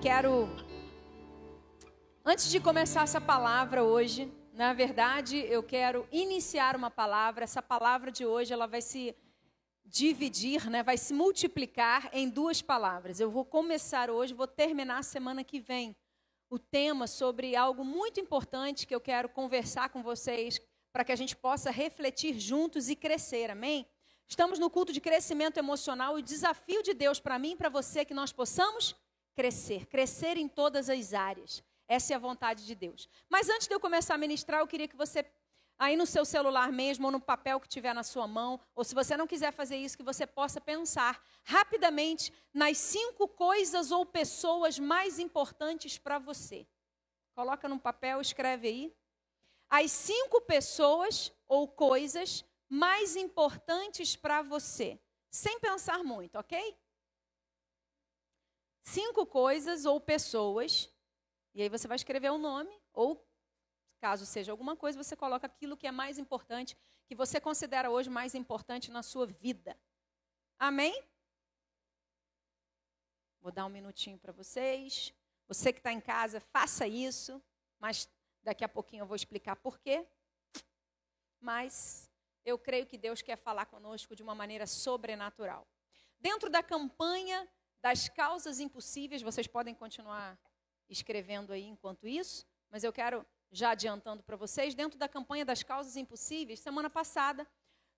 [0.00, 0.48] quero,
[2.24, 7.42] antes de começar essa palavra hoje, na verdade, eu quero iniciar uma palavra.
[7.42, 9.16] Essa palavra de hoje, ela vai se
[9.84, 10.84] dividir, né?
[10.84, 13.18] vai se multiplicar em duas palavras.
[13.18, 15.96] Eu vou começar hoje, vou terminar semana que vem
[16.48, 20.60] o tema sobre algo muito importante que eu quero conversar com vocês
[20.92, 23.50] para que a gente possa refletir juntos e crescer.
[23.50, 23.84] Amém?
[24.28, 27.68] Estamos no culto de crescimento emocional e o desafio de Deus para mim e para
[27.68, 28.94] você que nós possamos
[29.38, 31.62] crescer, crescer em todas as áreas.
[31.86, 33.08] Essa é a vontade de Deus.
[33.28, 35.24] Mas antes de eu começar a ministrar, eu queria que você,
[35.78, 38.96] aí no seu celular mesmo, ou no papel que tiver na sua mão, ou se
[38.96, 44.76] você não quiser fazer isso, que você possa pensar rapidamente nas cinco coisas ou pessoas
[44.76, 46.66] mais importantes para você.
[47.36, 48.96] Coloca no papel, escreve aí.
[49.70, 54.98] As cinco pessoas ou coisas mais importantes para você.
[55.30, 56.76] Sem pensar muito, ok?
[58.92, 60.90] Cinco coisas ou pessoas,
[61.54, 63.22] e aí você vai escrever o um nome, ou
[64.00, 68.08] caso seja alguma coisa, você coloca aquilo que é mais importante, que você considera hoje
[68.08, 69.78] mais importante na sua vida.
[70.58, 71.02] Amém?
[73.40, 75.12] Vou dar um minutinho para vocês.
[75.46, 77.42] Você que está em casa, faça isso,
[77.78, 78.08] mas
[78.42, 80.06] daqui a pouquinho eu vou explicar por quê.
[81.40, 82.10] Mas
[82.44, 85.66] eu creio que Deus quer falar conosco de uma maneira sobrenatural.
[86.18, 87.48] Dentro da campanha
[87.80, 90.38] das causas impossíveis, vocês podem continuar
[90.88, 95.62] escrevendo aí enquanto isso, mas eu quero já adiantando para vocês, dentro da campanha das
[95.62, 97.46] causas impossíveis, semana passada,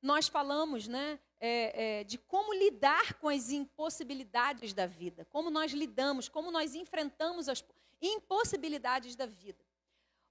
[0.02, 5.72] nós falamos né, é, é, de como lidar com as impossibilidades da vida, como nós
[5.72, 7.64] lidamos, como nós enfrentamos as
[8.00, 9.62] impossibilidades da vida.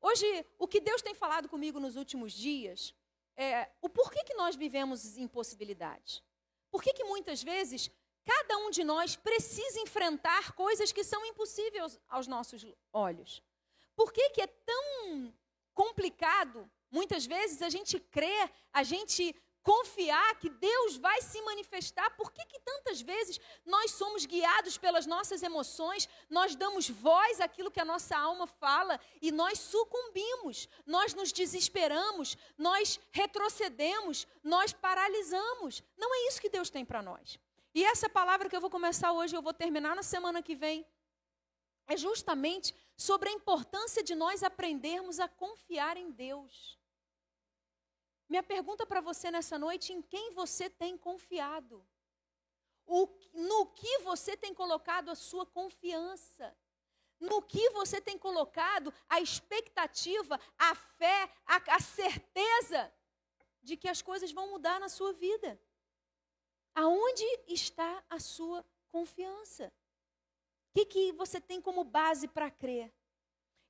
[0.02, 2.96] Hoje, o que Deus tem falado comigo nos últimos dias
[3.36, 6.24] é o porquê que nós vivemos impossibilidades.
[6.72, 7.92] Por que, que muitas vezes
[8.32, 12.64] Cada um de nós precisa enfrentar coisas que são impossíveis aos nossos
[12.94, 13.42] olhos.
[13.96, 15.34] Por que, que é tão
[15.74, 22.08] complicado, muitas vezes, a gente crer, a gente confiar que Deus vai se manifestar?
[22.18, 27.72] Por que, que tantas vezes nós somos guiados pelas nossas emoções, nós damos voz àquilo
[27.72, 35.84] que a nossa alma fala e nós sucumbimos, nós nos desesperamos, nós retrocedemos, nós paralisamos?
[35.98, 37.40] Não é isso que Deus tem para nós.
[37.74, 40.86] E essa palavra que eu vou começar hoje, eu vou terminar na semana que vem,
[41.88, 46.80] é justamente sobre a importância de nós aprendermos a confiar em Deus.
[48.28, 51.86] Minha pergunta para você nessa noite: em quem você tem confiado?
[52.86, 56.56] O, no que você tem colocado a sua confiança?
[57.20, 62.92] No que você tem colocado a expectativa, a fé, a, a certeza
[63.62, 65.60] de que as coisas vão mudar na sua vida?
[66.76, 69.72] Aonde está a sua confiança?
[70.70, 72.94] O que, que você tem como base para crer?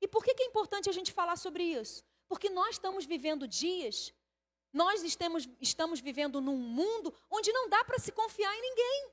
[0.02, 2.04] E por que, que é importante a gente falar sobre isso?
[2.28, 4.14] Porque nós estamos vivendo dias,
[4.72, 9.12] nós estamos, estamos vivendo num mundo onde não dá para se confiar em ninguém.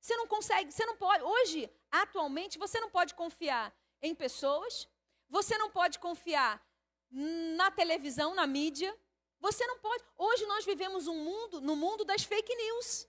[0.00, 1.24] Você não consegue, você não pode.
[1.24, 4.88] Hoje, atualmente, você não pode confiar em pessoas,
[5.28, 6.64] você não pode confiar
[7.10, 8.96] na televisão, na mídia,
[9.40, 10.02] você não pode.
[10.16, 13.06] Hoje nós vivemos um mundo, no mundo das fake news.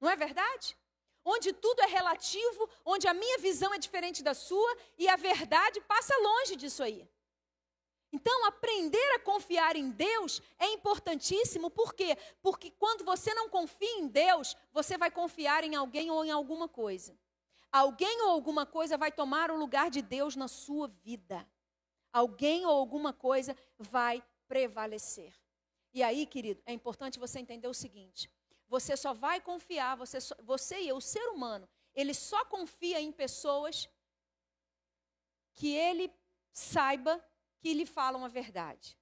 [0.00, 0.76] Não é verdade?
[1.24, 5.80] Onde tudo é relativo, onde a minha visão é diferente da sua e a verdade
[5.82, 7.08] passa longe disso aí.
[8.10, 12.16] Então, aprender a confiar em Deus é importantíssimo, por quê?
[12.40, 16.68] Porque quando você não confia em Deus, você vai confiar em alguém ou em alguma
[16.68, 17.18] coisa.
[17.70, 21.46] Alguém ou alguma coisa vai tomar o lugar de Deus na sua vida.
[22.10, 25.34] Alguém ou alguma coisa vai prevalecer.
[25.92, 28.30] E aí, querido, é importante você entender o seguinte:
[28.68, 33.00] você só vai confiar, você, só, você e eu, o ser humano, ele só confia
[33.00, 33.88] em pessoas
[35.54, 36.12] que ele
[36.52, 37.24] saiba
[37.58, 38.96] que lhe falam a verdade.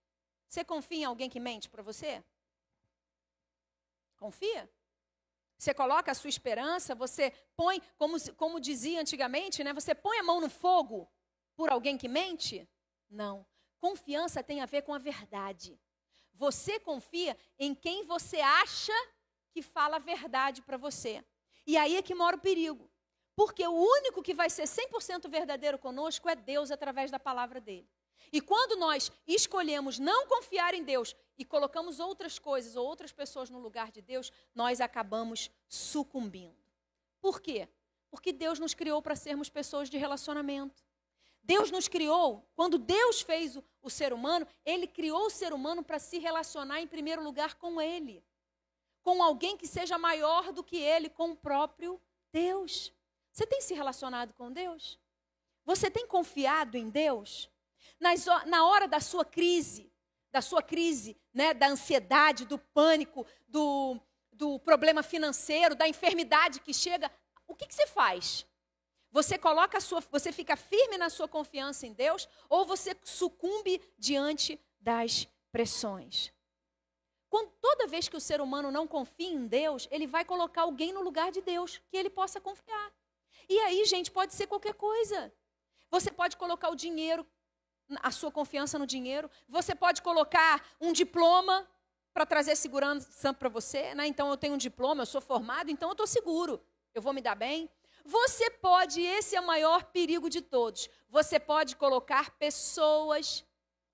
[0.49, 2.25] Você confia em alguém que mente para você?
[4.17, 4.71] Confia?
[5.59, 9.73] Você coloca a sua esperança, você põe, como, como dizia antigamente, né?
[9.73, 11.11] Você põe a mão no fogo
[11.55, 12.69] por alguém que mente?
[13.09, 13.47] Não.
[13.79, 15.79] Confiança tem a ver com a verdade.
[16.37, 18.93] Você confia em quem você acha
[19.51, 21.25] que fala a verdade para você.
[21.67, 22.91] E aí é que mora o perigo.
[23.35, 27.89] Porque o único que vai ser 100% verdadeiro conosco é Deus através da palavra dele.
[28.33, 33.51] E quando nós escolhemos não confiar em Deus e colocamos outras coisas ou outras pessoas
[33.51, 36.57] no lugar de Deus, nós acabamos sucumbindo.
[37.21, 37.69] Por quê?
[38.11, 40.83] Porque Deus nos criou para sermos pessoas de relacionamento.
[41.43, 43.57] Deus nos criou, quando Deus fez
[43.87, 47.81] o, ser humano, Ele criou o ser humano para se relacionar em primeiro lugar com
[47.81, 48.25] Ele.
[49.03, 52.01] Com alguém que seja maior do que Ele, com o próprio
[52.33, 52.93] Deus.
[53.33, 54.99] Você tem se relacionado com Deus?
[55.65, 57.51] Você tem confiado em Deus?
[57.99, 59.93] Nas, na hora da sua crise,
[60.31, 64.01] da sua crise, né, da ansiedade, do pânico, do,
[64.33, 67.11] do problema financeiro, da enfermidade que chega,
[67.47, 68.46] o que, que você faz?
[69.17, 74.61] Você coloca sua, você fica firme na sua confiança em Deus ou você sucumbe diante
[74.79, 76.31] das pressões?
[77.31, 80.93] Quando, toda vez que o ser humano não confia em Deus, ele vai colocar alguém
[80.93, 82.93] no lugar de Deus que ele possa confiar.
[83.49, 85.33] E aí, gente, pode ser qualquer coisa.
[85.91, 87.27] Você pode colocar o dinheiro,
[88.03, 89.31] a sua confiança no dinheiro.
[89.49, 91.67] Você pode colocar um diploma
[92.13, 93.95] para trazer segurança para você.
[93.95, 94.07] Né?
[94.09, 96.63] Então, eu tenho um diploma, eu sou formado, então eu estou seguro.
[96.95, 97.71] Eu vou me dar bem.
[98.07, 100.89] Você pode, esse é o maior perigo de todos.
[101.09, 103.45] Você pode colocar pessoas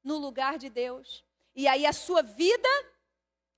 [0.05, 1.25] no lugar de Deus.
[1.55, 2.69] E aí a sua vida,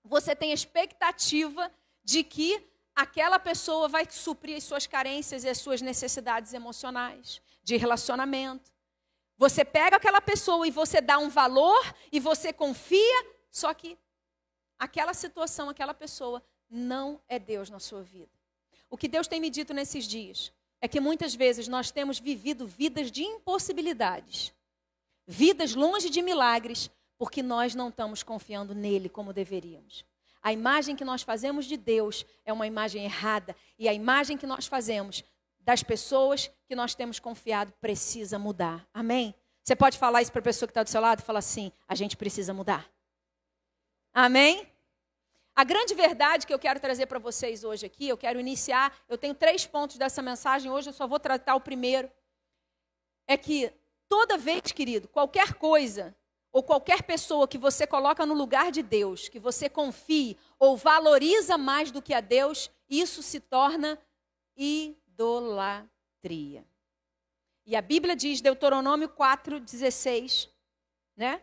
[0.04, 1.72] você tem expectativa
[2.04, 2.64] de que
[2.94, 8.72] aquela pessoa vai suprir as suas carências e as suas necessidades emocionais, de relacionamento.
[9.36, 13.98] Você pega aquela pessoa e você dá um valor e você confia, só que
[14.78, 16.40] aquela situação, aquela pessoa
[16.70, 18.43] não é Deus na sua vida.
[18.94, 22.64] O que Deus tem me dito nesses dias é que muitas vezes nós temos vivido
[22.64, 24.54] vidas de impossibilidades,
[25.26, 26.88] vidas longe de milagres,
[27.18, 30.04] porque nós não estamos confiando nele como deveríamos.
[30.40, 34.46] A imagem que nós fazemos de Deus é uma imagem errada, e a imagem que
[34.46, 35.24] nós fazemos
[35.58, 38.86] das pessoas que nós temos confiado precisa mudar.
[38.94, 39.34] Amém?
[39.60, 41.96] Você pode falar isso para a pessoa que está do seu lado falar assim: a
[41.96, 42.88] gente precisa mudar.
[44.12, 44.72] Amém?
[45.56, 49.16] A grande verdade que eu quero trazer para vocês hoje aqui, eu quero iniciar, eu
[49.16, 52.10] tenho três pontos dessa mensagem, hoje eu só vou tratar o primeiro.
[53.26, 53.72] É que
[54.08, 56.14] toda vez, querido, qualquer coisa
[56.52, 61.56] ou qualquer pessoa que você coloca no lugar de Deus, que você confie ou valoriza
[61.56, 63.98] mais do que a Deus, isso se torna
[64.56, 65.86] idolatria.
[67.66, 70.48] E a Bíblia diz, Deuteronômio 4,16,
[71.16, 71.42] né?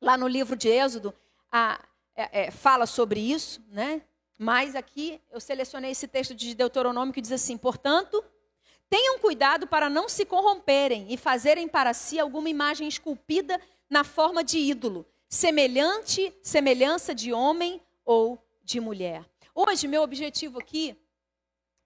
[0.00, 1.14] Lá no livro de Êxodo,
[1.50, 1.84] a,
[2.20, 4.02] é, é, fala sobre isso, né?
[4.38, 8.22] Mas aqui eu selecionei esse texto de Deuteronômio que diz assim: portanto,
[8.88, 14.44] tenham cuidado para não se corromperem e fazerem para si alguma imagem esculpida na forma
[14.44, 19.24] de ídolo, semelhante, semelhança de homem ou de mulher.
[19.54, 20.96] Hoje, meu objetivo aqui,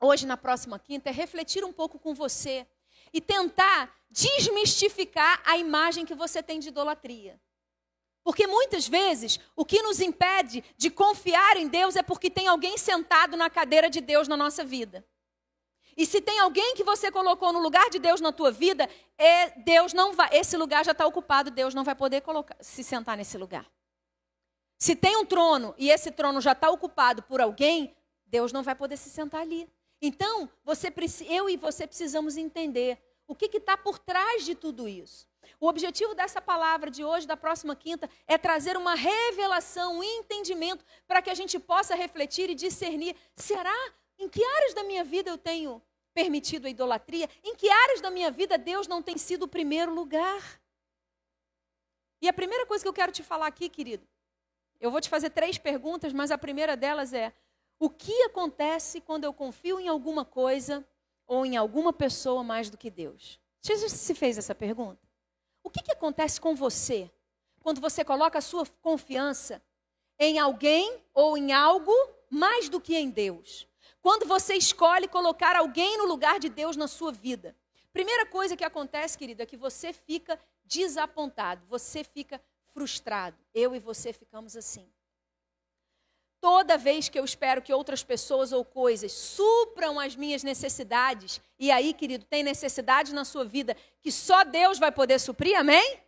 [0.01, 2.67] hoje na próxima quinta, é refletir um pouco com você
[3.13, 7.41] e tentar desmistificar a imagem que você tem de idolatria.
[8.25, 12.79] Porque muitas vezes o que nos impede de confiar em Deus é porque tem alguém
[12.79, 15.07] sentado na cadeira de Deus na nossa vida.
[15.97, 19.51] E se tem alguém que você colocou no lugar de Deus na tua vida, é,
[19.61, 23.17] Deus não vai, esse lugar já está ocupado, Deus não vai poder colocar, se sentar
[23.17, 23.71] nesse lugar.
[24.79, 27.95] Se tem um trono e esse trono já está ocupado por alguém,
[28.27, 29.71] Deus não vai poder se sentar ali.
[30.01, 30.93] Então, você,
[31.29, 32.99] eu e você precisamos entender
[33.29, 35.29] o que está por trás de tudo isso.
[35.65, 40.85] O objetivo dessa palavra de hoje, da próxima quinta, é trazer uma revelação, um entendimento,
[41.07, 43.75] para que a gente possa refletir e discernir: será
[44.19, 45.81] em que áreas da minha vida eu tenho
[46.13, 47.31] permitido a idolatria?
[47.43, 50.61] Em que áreas da minha vida Deus não tem sido o primeiro lugar?
[52.21, 54.07] E a primeira coisa que eu quero te falar aqui, querido,
[54.79, 57.33] eu vou te fazer três perguntas, mas a primeira delas é:
[57.79, 60.87] o que acontece quando eu confio em alguma coisa
[61.27, 63.41] ou em alguma pessoa mais do que Deus?
[63.63, 65.04] Já se fez essa pergunta?
[65.65, 67.11] O que, que acontece com você
[67.61, 69.63] quando você coloca a sua confiança
[70.19, 71.93] em alguém ou em algo
[72.31, 73.67] mais do que em Deus?
[74.03, 77.57] Quando você escolhe colocar alguém no lugar de Deus na sua vida.
[77.91, 82.39] Primeira coisa que acontece, querido, é que você fica desapontado, você fica
[82.75, 83.37] frustrado.
[83.55, 84.87] Eu e você ficamos assim.
[86.45, 91.71] Toda vez que eu espero que outras pessoas ou coisas supram as minhas necessidades, e
[91.71, 95.99] aí, querido, tem necessidade na sua vida que só Deus vai poder suprir, amém?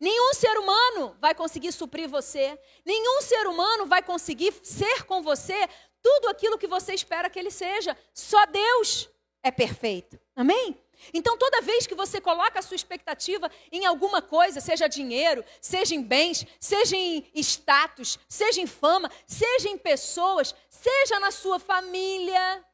[0.00, 5.68] Nenhum ser humano vai conseguir suprir você, nenhum ser humano vai conseguir ser com você
[6.02, 7.94] tudo aquilo que você espera que ele seja.
[8.14, 9.10] Só Deus
[9.42, 10.74] é perfeito, amém?
[11.12, 15.94] Então, toda vez que você coloca a sua expectativa em alguma coisa, seja dinheiro, seja
[15.94, 22.64] em bens, seja em status, seja em fama, seja em pessoas, seja na sua família,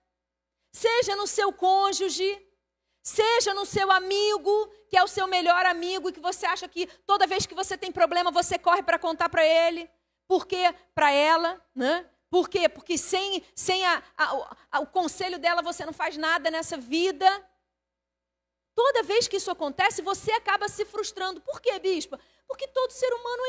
[0.72, 2.40] seja no seu cônjuge,
[3.02, 6.86] seja no seu amigo, que é o seu melhor amigo e que você acha que
[7.06, 9.90] toda vez que você tem problema você corre para contar para ele,
[10.28, 12.08] porque para ela, né?
[12.30, 12.66] Por quê?
[12.66, 17.26] Porque sem, sem a, a, a, o conselho dela você não faz nada nessa vida.
[18.74, 21.40] Toda vez que isso acontece, você acaba se frustrando.
[21.40, 22.18] Por quê, bispa?
[22.46, 23.42] Porque todo ser humano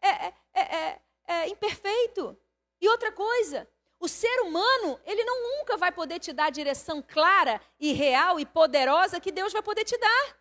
[0.00, 2.36] é, é, é, é imperfeito.
[2.80, 3.68] E outra coisa,
[4.02, 8.40] O ser humano, ele não nunca vai poder te dar a direção clara e real
[8.40, 10.36] e poderosa que Deus vai poder te dar.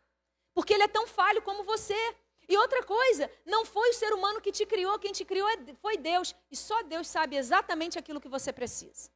[0.51, 2.15] Porque ele é tão falho como você.
[2.49, 5.57] E outra coisa, não foi o ser humano que te criou, quem te criou é
[5.79, 6.35] foi Deus.
[6.49, 9.11] E só Deus sabe exatamente aquilo que você precisa.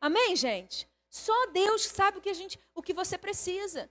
[0.00, 0.88] Amém, gente?
[1.10, 3.90] Só Deus sabe o que, a gente, o que você precisa.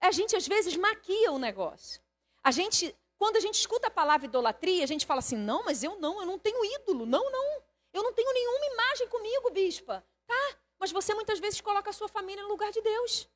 [0.00, 2.00] A gente às vezes maquia o negócio.
[2.42, 5.82] A gente, quando a gente escuta a palavra idolatria, a gente fala assim: não, mas
[5.82, 7.06] eu não, eu não tenho ídolo.
[7.06, 7.62] Não, não.
[7.92, 10.04] Eu não tenho nenhuma imagem comigo, bispa.
[10.26, 13.28] Tá, mas você muitas vezes coloca a sua família no lugar de Deus.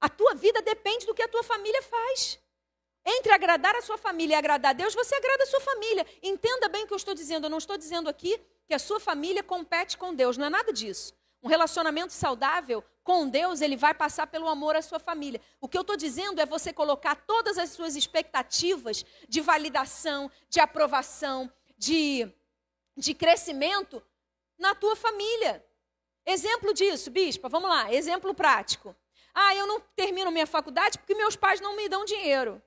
[0.00, 2.40] A tua vida depende do que a tua família faz.
[3.04, 6.06] Entre agradar a sua família e agradar a Deus, você agrada a sua família.
[6.22, 7.46] Entenda bem o que eu estou dizendo.
[7.46, 10.36] Eu não estou dizendo aqui que a sua família compete com Deus.
[10.36, 11.14] Não é nada disso.
[11.42, 15.40] Um relacionamento saudável com Deus, ele vai passar pelo amor à sua família.
[15.62, 20.60] O que eu estou dizendo é você colocar todas as suas expectativas de validação, de
[20.60, 22.30] aprovação, de,
[22.94, 24.02] de crescimento
[24.58, 25.64] na tua família.
[26.26, 28.94] Exemplo disso, bispa, vamos lá, exemplo prático.
[29.32, 32.60] Ah, eu não termino minha faculdade porque meus pais não me dão dinheiro.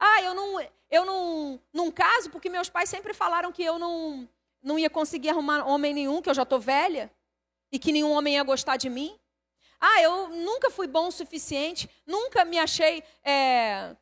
[0.00, 0.60] Ah, eu não,
[0.90, 4.28] eu não, não caso porque meus pais sempre falaram que eu não,
[4.60, 7.08] não ia conseguir arrumar homem nenhum, que eu já estou velha
[7.70, 9.18] e que nenhum homem ia gostar de mim.
[9.80, 13.94] Ah, eu nunca fui bom o suficiente, nunca me achei é,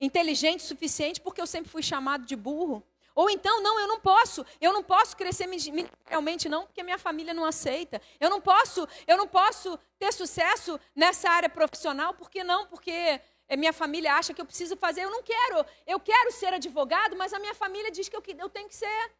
[0.00, 2.82] inteligente o suficiente porque eu sempre fui chamado de burro.
[3.14, 5.48] Ou então, não, eu não posso, eu não posso crescer
[6.06, 8.00] realmente não, porque minha família não aceita.
[8.20, 13.20] Eu não posso, eu não posso ter sucesso nessa área profissional, porque não, porque
[13.56, 15.02] minha família acha que eu preciso fazer.
[15.02, 18.48] Eu não quero, eu quero ser advogado, mas a minha família diz que eu, eu
[18.48, 19.12] tenho que ser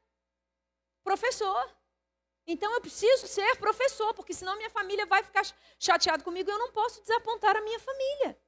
[1.03, 1.69] professor.
[2.51, 5.43] Então eu preciso ser professor, porque senão minha família vai ficar
[5.79, 8.41] chateada comigo e eu não posso desapontar a minha família.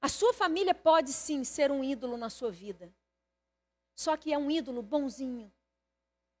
[0.00, 2.94] A sua família pode sim ser um ídolo na sua vida.
[3.96, 5.52] Só que é um ídolo bonzinho.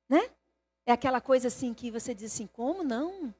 [0.08, 0.32] Né?
[0.86, 3.34] É aquela coisa assim que você diz assim: como não?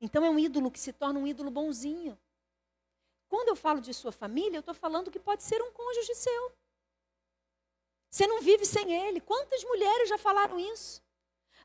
[0.00, 2.18] Então é um ídolo que se torna um ídolo bonzinho.
[3.28, 6.52] Quando eu falo de sua família, eu estou falando que pode ser um cônjuge seu.
[8.10, 9.20] Você não vive sem ele.
[9.20, 11.05] Quantas mulheres já falaram isso?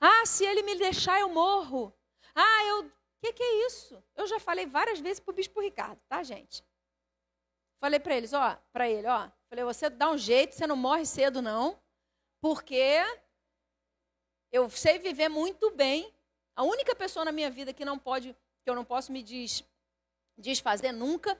[0.02, 1.94] Ah, se ele me deixar, eu morro.
[2.34, 2.86] Ah, eu.
[2.86, 2.92] O
[3.22, 4.04] que, que é isso?
[4.16, 6.66] Eu já falei várias vezes para o bispo Ricardo, tá, gente?
[7.80, 9.30] Falei para eles, ó, para ele, ó.
[9.48, 11.80] Falei, você dá um jeito, você não morre cedo, não.
[12.42, 12.98] Porque
[14.52, 16.12] eu sei viver muito bem.
[16.56, 19.64] A única pessoa na minha vida que não pode, que eu não posso me des,
[20.38, 21.40] desfazer nunca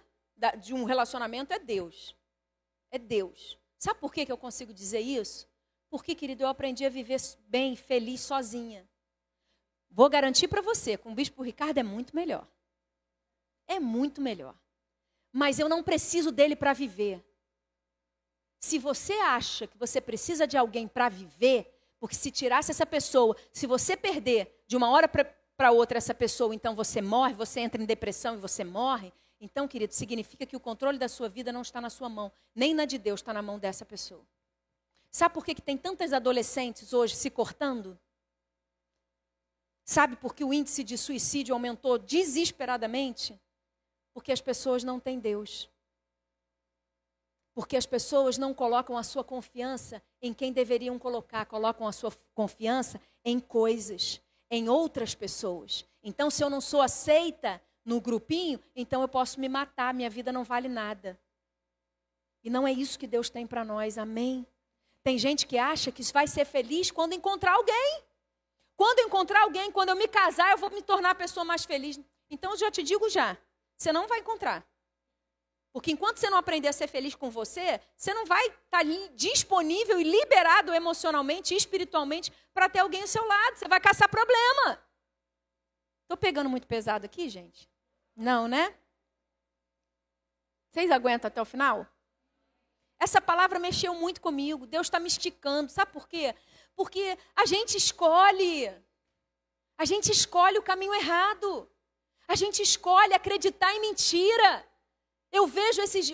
[0.60, 2.16] de um relacionamento é Deus.
[2.92, 3.58] É Deus.
[3.80, 5.51] Sabe por que, que eu consigo dizer isso?
[5.92, 7.20] Porque, querido, eu aprendi a viver
[7.50, 8.90] bem, feliz, sozinha.
[9.90, 12.48] Vou garantir para você, com o Bispo Ricardo é muito melhor.
[13.68, 14.56] É muito melhor.
[15.34, 17.22] Mas eu não preciso dele para viver.
[18.58, 21.70] Se você acha que você precisa de alguém para viver,
[22.00, 26.56] porque se tirasse essa pessoa, se você perder de uma hora para outra essa pessoa,
[26.56, 29.12] então você morre, você entra em depressão e você morre.
[29.42, 32.74] Então, querido, significa que o controle da sua vida não está na sua mão, nem
[32.74, 34.26] na de Deus, está na mão dessa pessoa.
[35.12, 38.00] Sabe por que, que tem tantas adolescentes hoje se cortando?
[39.84, 43.38] Sabe por que o índice de suicídio aumentou desesperadamente?
[44.14, 45.70] Porque as pessoas não têm Deus.
[47.54, 52.14] Porque as pessoas não colocam a sua confiança em quem deveriam colocar, colocam a sua
[52.34, 55.86] confiança em coisas, em outras pessoas.
[56.02, 60.32] Então, se eu não sou aceita no grupinho, então eu posso me matar, minha vida
[60.32, 61.20] não vale nada.
[62.42, 64.48] E não é isso que Deus tem para nós, amém?
[65.04, 68.04] Tem gente que acha que vai ser feliz quando encontrar alguém.
[68.76, 72.00] Quando encontrar alguém, quando eu me casar, eu vou me tornar a pessoa mais feliz.
[72.30, 73.38] Então, eu já te digo já,
[73.78, 74.66] você não vai encontrar.
[75.74, 78.84] Porque enquanto você não aprender a ser feliz com você, você não vai estar tá
[79.16, 83.58] disponível e liberado emocionalmente e espiritualmente para ter alguém ao seu lado.
[83.58, 84.84] Você vai caçar problema.
[86.04, 87.70] Estou pegando muito pesado aqui, gente?
[88.16, 88.76] Não, né?
[90.70, 91.88] Vocês aguentam até o final?
[93.06, 94.68] Essa palavra mexeu muito comigo.
[94.68, 95.72] Deus está me esticando.
[95.72, 96.36] Sabe por quê?
[96.76, 98.72] Porque a gente escolhe.
[99.76, 101.68] A gente escolhe o caminho errado.
[102.28, 104.68] A gente escolhe acreditar em mentira.
[105.32, 106.12] Eu vejo esses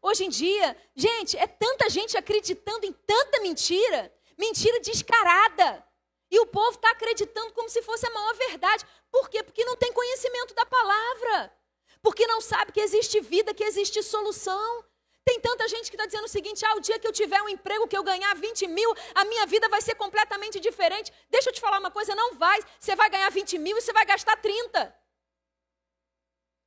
[0.00, 5.84] hoje em dia, gente, é tanta gente acreditando em tanta mentira, mentira descarada.
[6.30, 8.86] E o povo está acreditando como se fosse a maior verdade.
[9.10, 9.42] Por quê?
[9.42, 11.52] Porque não tem conhecimento da palavra.
[12.00, 14.84] Porque não sabe que existe vida, que existe solução.
[15.28, 17.50] Tem tanta gente que está dizendo o seguinte: ah, o dia que eu tiver um
[17.50, 21.12] emprego que eu ganhar 20 mil, a minha vida vai ser completamente diferente.
[21.28, 22.58] Deixa eu te falar uma coisa: não vai.
[22.80, 24.94] Você vai ganhar 20 mil e você vai gastar 30.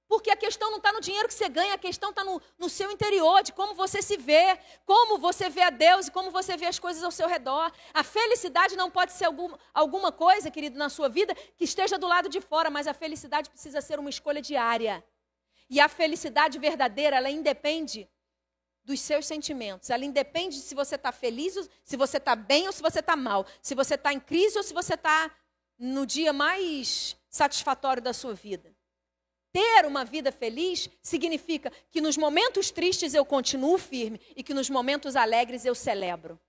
[0.08, 2.70] Porque a questão não está no dinheiro que você ganha, a questão está no, no,
[2.70, 6.56] seu interior, de como você se vê, como você vê a Deus e como você
[6.56, 7.72] vê as coisas ao seu redor.
[7.94, 12.08] A felicidade não pode ser algum, alguma coisa, querido, na sua vida que esteja do
[12.08, 15.04] lado de fora, mas a felicidade precisa ser uma escolha diária.
[15.68, 18.08] E a felicidade verdadeira, ela independe
[18.84, 19.90] dos seus sentimentos.
[19.90, 23.16] Ela independe de se você está feliz, se você está bem ou se você está
[23.16, 23.46] mal.
[23.62, 25.32] Se você está em crise ou se você está
[25.78, 28.76] no dia mais satisfatório da sua vida.
[29.52, 34.70] Ter uma vida feliz significa que nos momentos tristes eu continuo firme e que nos
[34.70, 36.40] momentos alegres eu celebro.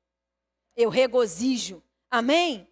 [0.76, 1.82] Eu regozijo.
[2.10, 2.68] Amém?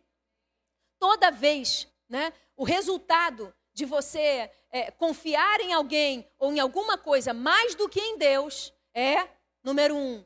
[0.98, 7.32] Toda vez, né, o resultado de você é, confiar em alguém ou em alguma coisa
[7.32, 9.28] mais do que em Deus é,
[9.62, 10.24] número um,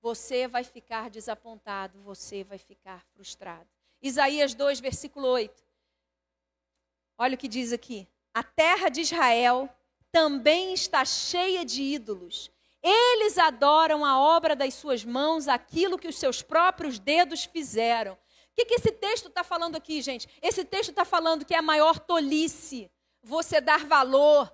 [0.00, 3.68] você vai ficar desapontado, você vai ficar frustrado.
[4.00, 5.62] Isaías 2, versículo 8.
[7.18, 9.68] Olha o que diz aqui a terra de Israel
[10.12, 12.50] também está cheia de ídolos.
[12.82, 18.14] Eles adoram a obra das suas mãos, aquilo que os seus próprios dedos fizeram.
[18.14, 18.18] O
[18.54, 20.28] que, que esse texto está falando aqui, gente?
[20.40, 22.90] Esse texto está falando que é a maior tolice
[23.22, 24.50] você dar valor,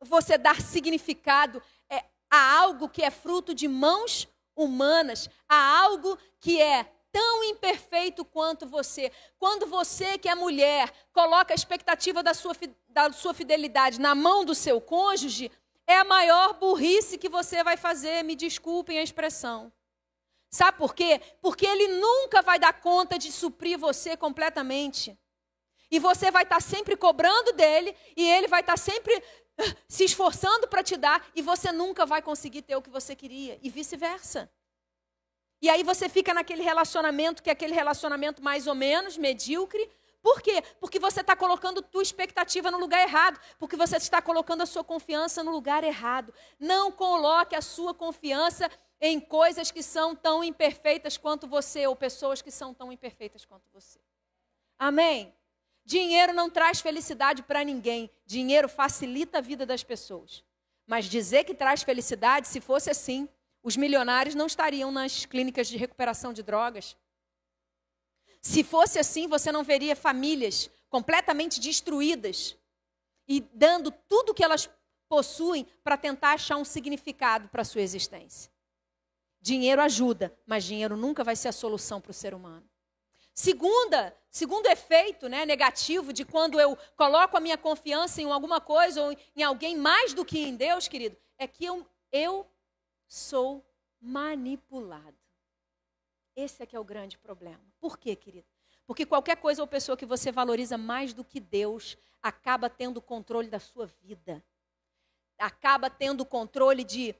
[0.00, 6.60] você dar significado é, a algo que é fruto de mãos humanas, a algo que
[6.60, 9.10] é tão imperfeito quanto você.
[9.38, 12.54] Quando você, que é mulher, coloca a expectativa da sua,
[12.88, 15.50] da sua fidelidade na mão do seu cônjuge,
[15.86, 19.72] é a maior burrice que você vai fazer, me desculpem a expressão.
[20.50, 21.20] Sabe por quê?
[21.40, 25.18] Porque ele nunca vai dar conta de suprir você completamente.
[25.90, 29.22] E você vai estar sempre cobrando dele, e ele vai estar sempre
[29.88, 33.58] se esforçando para te dar, e você nunca vai conseguir ter o que você queria,
[33.62, 34.50] e vice-versa.
[35.60, 39.90] E aí você fica naquele relacionamento que é aquele relacionamento mais ou menos medíocre.
[40.22, 40.62] Por quê?
[40.80, 43.40] Porque você está colocando tua expectativa no lugar errado.
[43.58, 46.34] Porque você está colocando a sua confiança no lugar errado.
[46.58, 48.70] Não coloque a sua confiança
[49.00, 53.70] em coisas que são tão imperfeitas quanto você, ou pessoas que são tão imperfeitas quanto
[53.72, 54.00] você.
[54.78, 55.34] Amém?
[55.86, 58.10] Dinheiro não traz felicidade para ninguém.
[58.26, 60.42] Dinheiro facilita a vida das pessoas.
[60.84, 63.28] Mas dizer que traz felicidade, se fosse assim,
[63.62, 66.96] os milionários não estariam nas clínicas de recuperação de drogas.
[68.42, 72.56] Se fosse assim, você não veria famílias completamente destruídas
[73.28, 74.68] e dando tudo que elas
[75.08, 78.50] possuem para tentar achar um significado para a sua existência.
[79.40, 82.68] Dinheiro ajuda, mas dinheiro nunca vai ser a solução para o ser humano.
[83.38, 89.02] Segunda, segundo efeito né, negativo de quando eu coloco a minha confiança em alguma coisa
[89.02, 92.50] ou em alguém mais do que em Deus, querido, é que eu, eu
[93.06, 93.62] sou
[94.00, 95.18] manipulado.
[96.34, 97.60] Esse é que é o grande problema.
[97.78, 98.46] Por quê, querido?
[98.86, 103.48] Porque qualquer coisa ou pessoa que você valoriza mais do que Deus acaba tendo controle
[103.48, 104.42] da sua vida.
[105.38, 107.14] Acaba tendo controle de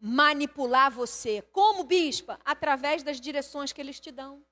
[0.00, 1.42] manipular você.
[1.52, 2.40] Como bispa?
[2.42, 4.42] Através das direções que eles te dão.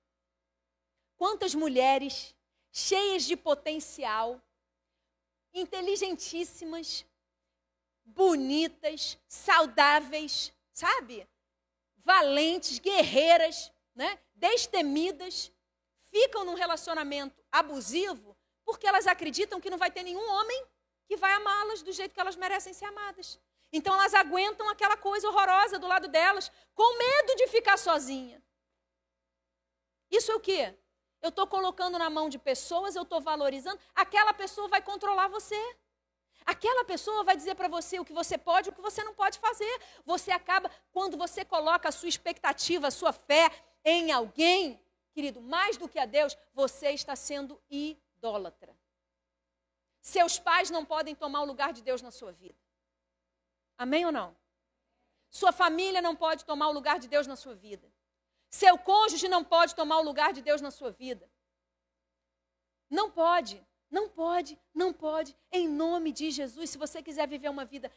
[1.17, 2.35] Quantas mulheres
[2.71, 4.41] cheias de potencial,
[5.53, 7.07] inteligentíssimas,
[8.05, 11.27] bonitas, saudáveis, sabe?
[11.97, 14.19] Valentes, guerreiras, né?
[14.35, 15.51] Destemidas,
[16.11, 20.67] ficam num relacionamento abusivo porque elas acreditam que não vai ter nenhum homem
[21.07, 23.39] que vai amá-las do jeito que elas merecem ser amadas.
[23.73, 28.43] Então elas aguentam aquela coisa horrorosa do lado delas, com medo de ficar sozinha.
[30.11, 30.75] Isso é o quê?
[31.27, 35.61] Eu estou colocando na mão de pessoas, eu estou valorizando, aquela pessoa vai controlar você.
[36.53, 39.12] Aquela pessoa vai dizer para você o que você pode e o que você não
[39.12, 39.75] pode fazer.
[40.05, 43.51] Você acaba, quando você coloca a sua expectativa, a sua fé
[43.85, 44.81] em alguém,
[45.12, 48.73] querido, mais do que a Deus, você está sendo idólatra.
[50.01, 52.61] Seus pais não podem tomar o lugar de Deus na sua vida.
[53.77, 54.37] Amém ou não?
[55.29, 57.96] Sua família não pode tomar o lugar de Deus na sua vida.
[58.51, 61.31] Seu cônjuge não pode tomar o lugar de Deus na sua vida.
[62.89, 63.65] Não pode.
[63.91, 65.37] Não pode, não pode.
[65.51, 67.91] Em nome de Jesus, se você quiser viver uma vida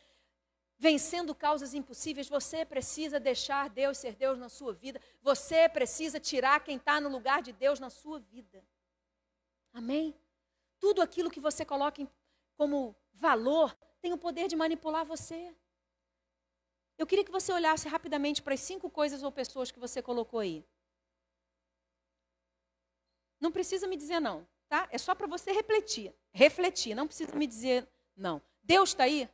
[0.78, 5.02] vencendo causas impossíveis, você precisa deixar Deus ser Deus na sua vida.
[5.22, 8.64] Você precisa tirar quem está no lugar de Deus na sua vida.
[9.74, 10.16] Amém?
[10.80, 12.08] Tudo aquilo que você coloca
[12.56, 15.54] como valor tem o poder de manipular você.
[17.00, 20.40] Eu queria que você olhasse rapidamente para as cinco coisas ou pessoas que você colocou
[20.42, 20.64] aí.
[23.40, 24.88] Não precisa me dizer não tá?
[24.92, 26.14] É só para você refletir.
[26.32, 28.42] Refletir, não precisa me dizer não.
[28.64, 29.28] Deus está aí?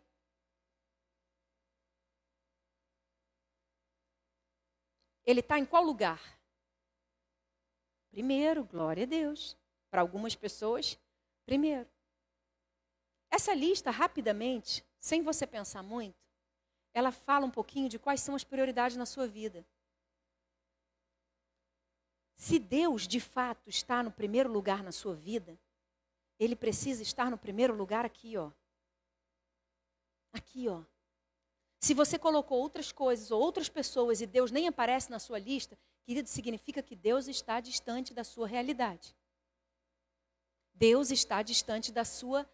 [5.25, 6.39] Ele está em qual lugar?
[8.10, 9.58] Primeiro, glória a Deus.
[9.91, 10.97] Para algumas pessoas,
[11.45, 11.89] primeiro.
[13.30, 16.15] Essa lista, rapidamente, sem você pensar muito,
[16.95, 19.67] ela fala um pouquinho de quais são as prioridades na sua vida.
[22.38, 25.60] Se Deus, de fato, está no primeiro lugar na sua vida,
[26.39, 28.49] ele precisa estar no primeiro lugar aqui, ó.
[30.31, 30.84] Aqui, ó.
[31.81, 35.77] Se você colocou outras coisas ou outras pessoas e Deus nem aparece na sua lista,
[36.05, 39.13] querido, significa que Deus está distante da sua realidade.
[40.73, 42.49] Deus está distante da sua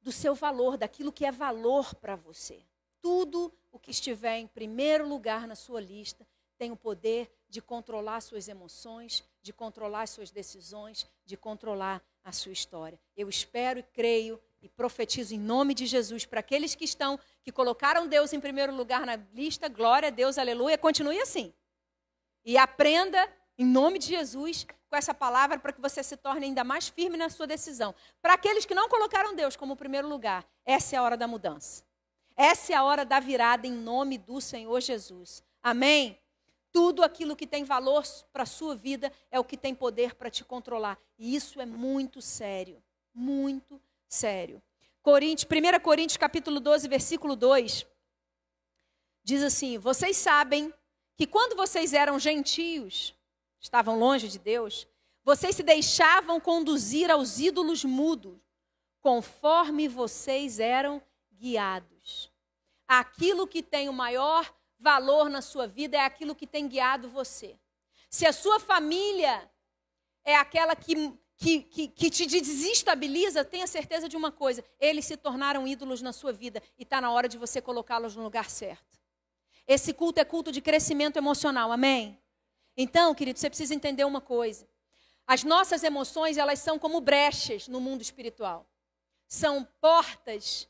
[0.00, 2.62] do seu valor, daquilo que é valor para você.
[3.04, 8.22] Tudo o que estiver em primeiro lugar na sua lista tem o poder de controlar
[8.22, 12.98] suas emoções, de controlar suas decisões, de controlar a sua história.
[13.14, 17.52] Eu espero e creio e profetizo em nome de Jesus para aqueles que estão, que
[17.52, 21.52] colocaram Deus em primeiro lugar na lista, glória a Deus, aleluia, continue assim.
[22.42, 26.64] E aprenda, em nome de Jesus, com essa palavra para que você se torne ainda
[26.64, 27.94] mais firme na sua decisão.
[28.22, 31.84] Para aqueles que não colocaram Deus como primeiro lugar, essa é a hora da mudança.
[32.36, 35.42] Essa é a hora da virada em nome do Senhor Jesus.
[35.62, 36.18] Amém?
[36.72, 40.28] Tudo aquilo que tem valor para a sua vida é o que tem poder para
[40.28, 40.98] te controlar.
[41.16, 42.82] E isso é muito sério.
[43.14, 44.60] Muito sério.
[45.00, 47.86] Coríntios, 1 Coríntios capítulo 12, versículo 2.
[49.22, 50.74] Diz assim: Vocês sabem
[51.16, 53.14] que quando vocês eram gentios,
[53.60, 54.88] estavam longe de Deus,
[55.22, 58.36] vocês se deixavam conduzir aos ídolos mudos,
[59.00, 61.00] conforme vocês eram
[61.32, 61.93] guiados.
[62.86, 67.58] Aquilo que tem o maior valor na sua vida é aquilo que tem guiado você.
[68.10, 69.50] Se a sua família
[70.24, 75.16] é aquela que, que, que, que te desestabiliza, tenha certeza de uma coisa: eles se
[75.16, 79.00] tornaram ídolos na sua vida e está na hora de você colocá-los no lugar certo.
[79.66, 82.20] Esse culto é culto de crescimento emocional, amém?
[82.76, 84.68] Então, querido, você precisa entender uma coisa.
[85.26, 88.68] As nossas emoções, elas são como brechas no mundo espiritual.
[89.26, 90.68] São portas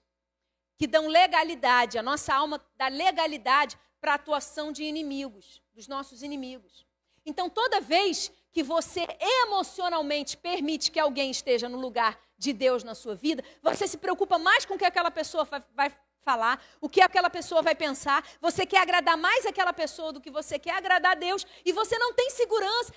[0.76, 6.22] que dão legalidade, a nossa alma dá legalidade para a atuação de inimigos, dos nossos
[6.22, 6.86] inimigos.
[7.24, 12.94] Então, toda vez que você emocionalmente permite que alguém esteja no lugar de Deus na
[12.94, 17.00] sua vida, você se preocupa mais com o que aquela pessoa vai falar, o que
[17.00, 21.12] aquela pessoa vai pensar, você quer agradar mais aquela pessoa do que você quer agradar
[21.12, 22.92] a Deus, e você não tem segurança.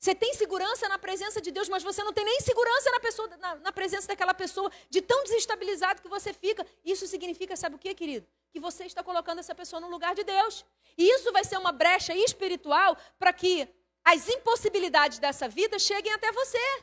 [0.00, 3.28] Você tem segurança na presença de Deus, mas você não tem nem segurança na, pessoa,
[3.36, 6.66] na, na, presença daquela pessoa, de tão desestabilizado que você fica.
[6.82, 8.26] Isso significa, sabe o que, querido?
[8.50, 10.64] Que você está colocando essa pessoa no lugar de Deus.
[10.96, 13.68] E isso vai ser uma brecha espiritual para que
[14.02, 16.82] as impossibilidades dessa vida cheguem até você.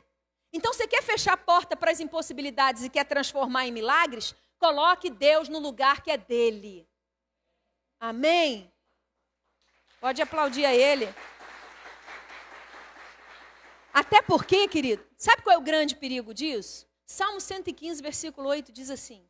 [0.53, 4.35] Então, você quer fechar a porta para as impossibilidades e quer transformar em milagres?
[4.59, 6.87] Coloque Deus no lugar que é dele.
[7.99, 8.71] Amém?
[9.99, 11.11] Pode aplaudir a ele.
[13.97, 16.87] Até porque, querido, sabe qual é o grande perigo disso?
[17.03, 19.27] Salmo 115, versículo 8 diz assim: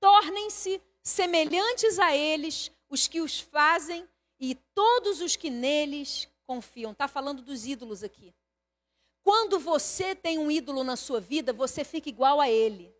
[0.00, 4.08] Tornem-se semelhantes a eles os que os fazem
[4.40, 6.92] e todos os que neles confiam.
[6.92, 8.34] Está falando dos ídolos aqui.
[9.22, 12.90] Quando você tem um ídolo na sua vida, você fica igual a ele.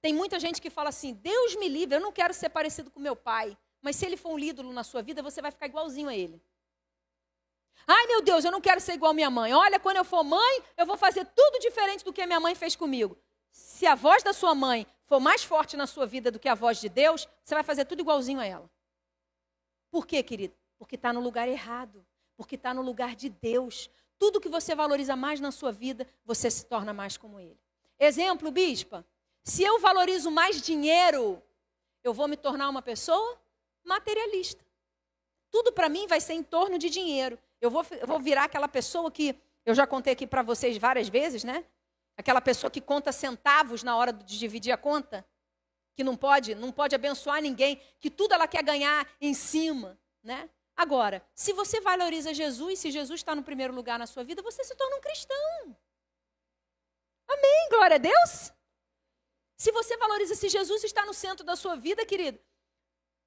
[0.00, 2.98] Tem muita gente que fala assim: Deus me livre, eu não quero ser parecido com
[2.98, 3.58] meu pai.
[3.82, 6.40] Mas se ele for um ídolo na sua vida, você vai ficar igualzinho a ele.
[7.86, 9.52] Ai, meu Deus, eu não quero ser igual minha mãe.
[9.52, 12.76] Olha, quando eu for mãe, eu vou fazer tudo diferente do que minha mãe fez
[12.76, 13.16] comigo.
[13.50, 16.54] Se a voz da sua mãe for mais forte na sua vida do que a
[16.54, 18.70] voz de Deus, você vai fazer tudo igualzinho a ela.
[19.90, 20.54] Por quê, querido?
[20.78, 22.06] Porque está no lugar errado.
[22.36, 23.90] Porque está no lugar de Deus.
[24.18, 27.58] Tudo que você valoriza mais na sua vida, você se torna mais como ele.
[27.98, 29.04] Exemplo, bispa.
[29.42, 31.42] Se eu valorizo mais dinheiro,
[32.04, 33.38] eu vou me tornar uma pessoa
[33.84, 34.64] materialista.
[35.50, 37.38] Tudo para mim vai ser em torno de dinheiro.
[37.60, 41.08] Eu vou, eu vou virar aquela pessoa que eu já contei aqui para vocês várias
[41.08, 41.64] vezes, né?
[42.16, 45.26] Aquela pessoa que conta centavos na hora de dividir a conta,
[45.94, 50.48] que não pode, não pode abençoar ninguém, que tudo ela quer ganhar em cima, né?
[50.76, 54.64] Agora, se você valoriza Jesus, se Jesus está no primeiro lugar na sua vida, você
[54.64, 55.76] se torna um cristão.
[57.28, 58.52] Amém, glória a Deus.
[59.56, 62.40] Se você valoriza, se Jesus está no centro da sua vida, querido,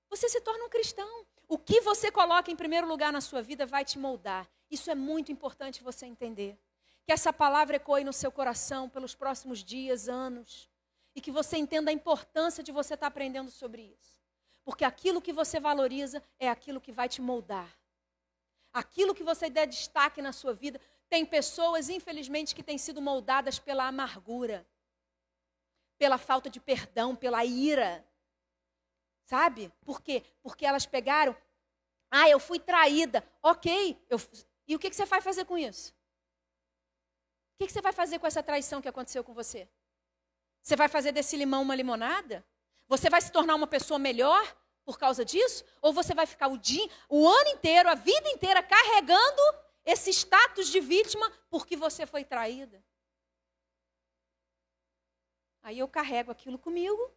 [0.10, 1.28] você se torna um cristão.
[1.48, 4.50] O que você coloca em primeiro lugar na sua vida vai te moldar.
[4.70, 6.58] Isso é muito importante você entender.
[7.06, 10.70] Que essa palavra ecoe no seu coração pelos próximos dias, anos.
[11.16, 14.18] E que você entenda a importância de você estar aprendendo sobre isso.
[14.64, 17.70] Porque aquilo que você valoriza é aquilo que vai te moldar.
[18.72, 20.80] Aquilo que você der destaque na sua vida.
[21.10, 24.66] Tem pessoas, infelizmente, que têm sido moldadas pela amargura,
[26.00, 28.04] pela falta de perdão, pela ira,
[29.26, 29.72] Sabe?
[29.84, 30.24] Por quê?
[30.42, 31.36] Porque elas pegaram.
[32.10, 33.24] Ah, eu fui traída.
[33.42, 33.98] Ok.
[34.10, 34.20] Eu...
[34.68, 35.94] E o que, você vai fazer com isso?
[37.54, 39.68] O que, você vai fazer com essa traição que aconteceu com você?
[40.62, 42.46] Você vai fazer desse limão uma limonada?
[42.88, 44.56] Você vai se tornar uma pessoa melhor
[44.86, 45.64] por causa disso?
[45.82, 49.42] Ou você vai ficar o dia, o ano inteiro, a vida inteira carregando
[49.86, 52.84] esse status de vítima porque você foi traída?
[55.62, 57.12] Aí eu carrego aquilo comigo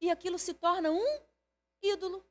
[0.00, 1.20] e aquilo se torna um
[1.82, 2.24] ídolo.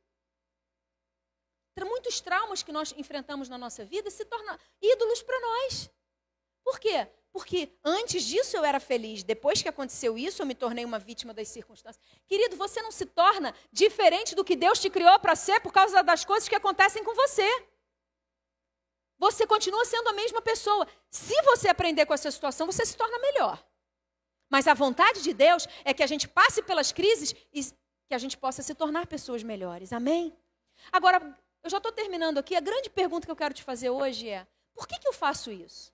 [1.80, 5.90] Muitos traumas que nós enfrentamos na nossa vida se tornam ídolos para nós.
[6.64, 7.08] Por quê?
[7.32, 11.34] Porque antes disso eu era feliz, depois que aconteceu isso, eu me tornei uma vítima
[11.34, 12.04] das circunstâncias.
[12.28, 16.04] Querido, você não se torna diferente do que Deus te criou para ser por causa
[16.04, 17.48] das coisas que acontecem com você.
[19.18, 20.88] Você continua sendo a mesma pessoa.
[21.10, 23.64] Se você aprender com essa situação, você se torna melhor.
[24.50, 27.64] Mas a vontade de Deus é que a gente passe pelas crises e
[28.12, 29.94] que a gente possa se tornar pessoas melhores.
[29.94, 30.38] Amém?
[30.92, 31.18] Agora,
[31.64, 32.58] eu já estou terminando aqui.
[32.58, 35.50] A grande pergunta que eu quero te fazer hoje é: por que, que eu faço
[35.50, 35.94] isso?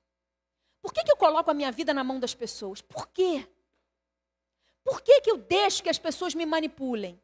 [0.82, 2.82] Por que, que eu coloco a minha vida na mão das pessoas?
[2.82, 3.48] Por quê?
[4.84, 7.22] Por que, que eu deixo que as pessoas me manipulem?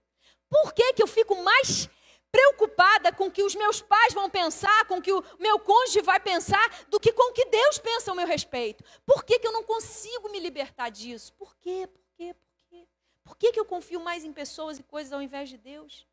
[0.47, 1.89] Por que, que eu fico mais
[2.31, 6.03] preocupada com o que os meus pais vão pensar, com o que o meu cônjuge
[6.03, 8.83] vai pensar, do que com o que Deus pensa ao meu respeito?
[9.07, 11.33] Por que, que eu não consigo me libertar disso?
[11.33, 11.87] Por quê?
[11.87, 12.35] Por quê?
[12.35, 12.52] Por?
[13.23, 16.07] Por que, que eu confio mais em pessoas e coisas ao invés de Deus?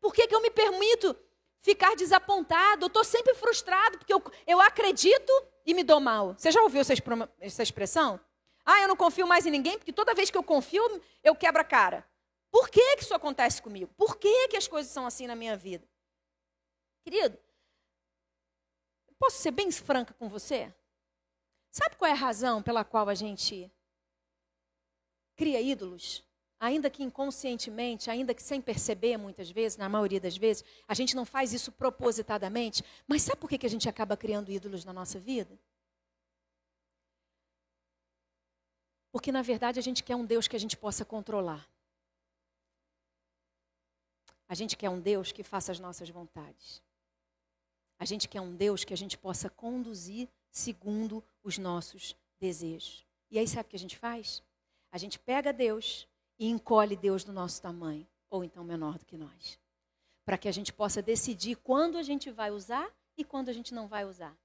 [0.00, 1.16] Por que, que eu me permito
[1.60, 2.84] ficar desapontado?
[2.84, 5.32] Eu estou sempre frustrado, porque eu, eu acredito
[5.64, 6.34] e me dou mal.
[6.34, 8.20] Você já ouviu essa, expressão?
[8.64, 10.82] Ah, eu não confio mais em ninguém, porque toda vez que eu confio,
[11.22, 12.08] eu quebro a cara.
[12.50, 13.92] Por que, que isso acontece comigo?
[13.96, 15.86] Por que, que as coisas são assim na minha vida?
[17.04, 17.38] Querido,
[19.18, 20.74] posso ser bem franca com você?
[21.70, 23.70] Sabe qual é a razão pela qual a gente
[25.36, 26.25] cria ídolos?
[26.58, 31.14] Ainda que inconscientemente, ainda que sem perceber muitas vezes, na maioria das vezes, a gente
[31.14, 32.82] não faz isso propositadamente.
[33.06, 35.58] Mas sabe por que a gente acaba criando ídolos na nossa vida?
[39.12, 41.68] Porque na verdade a gente quer um Deus que a gente possa controlar.
[44.48, 46.82] A gente quer um Deus que faça as nossas vontades.
[47.98, 53.06] A gente quer um Deus que a gente possa conduzir segundo os nossos desejos.
[53.30, 54.42] E aí sabe o que a gente faz?
[54.92, 56.06] A gente pega Deus
[56.38, 59.58] e encolhe Deus do nosso tamanho, ou então menor do que nós,
[60.24, 63.72] para que a gente possa decidir quando a gente vai usar e quando a gente
[63.72, 64.36] não vai usar.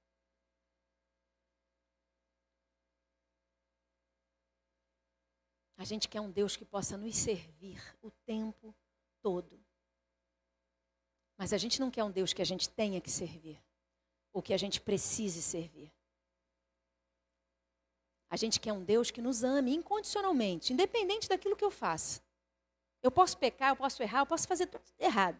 [5.76, 8.72] A gente quer um Deus que possa nos servir o tempo
[9.20, 9.60] todo.
[11.36, 13.60] Mas a gente não quer um Deus que a gente tenha que servir,
[14.32, 15.92] ou que a gente precise servir.
[18.32, 22.22] A gente quer um Deus que nos ame incondicionalmente, independente daquilo que eu faça.
[23.02, 25.38] Eu posso pecar, eu posso errar, eu posso fazer tudo errado.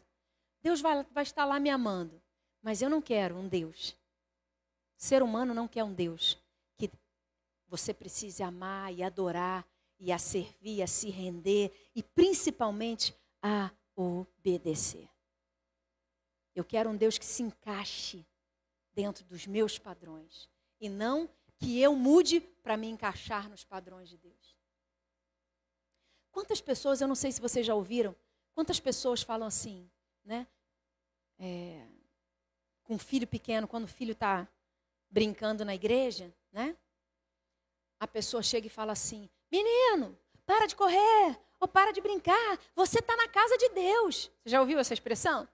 [0.62, 2.20] Deus vai, vai estar lá me amando.
[2.60, 3.96] Mas eu não quero um Deus.
[4.98, 6.36] O ser humano não quer um Deus
[6.76, 6.90] que
[7.66, 9.66] você precise amar e adorar
[9.98, 15.08] e a servir, a se render e principalmente a obedecer.
[16.54, 18.22] Eu quero um Deus que se encaixe
[18.92, 20.46] dentro dos meus padrões
[20.78, 21.26] e não
[21.62, 24.56] que eu mude para me encaixar nos padrões de Deus.
[26.32, 28.16] Quantas pessoas, eu não sei se vocês já ouviram,
[28.54, 29.88] quantas pessoas falam assim,
[30.24, 30.46] né?
[31.38, 31.86] É,
[32.82, 34.48] com um filho pequeno, quando o filho está
[35.08, 36.76] brincando na igreja, né?
[38.00, 42.98] A pessoa chega e fala assim: Menino, para de correr, ou para de brincar, você
[42.98, 44.30] está na casa de Deus.
[44.42, 45.48] Você já ouviu essa expressão?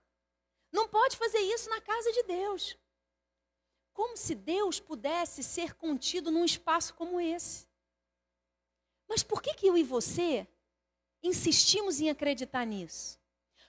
[0.72, 2.76] Não pode fazer isso na casa de Deus.
[3.98, 7.66] Como se Deus pudesse ser contido num espaço como esse.
[9.08, 10.46] Mas por que, que eu e você
[11.20, 13.18] insistimos em acreditar nisso?